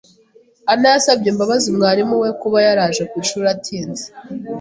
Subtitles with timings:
[0.71, 4.05] Ann yasabye imbabazi mwarimu we kuba yaraje ku ishuri atinze.